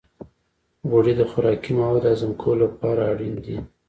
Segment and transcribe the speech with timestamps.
[0.89, 3.57] غوړې د خوراکي موادو د هضم کولو لپاره اړینې دي.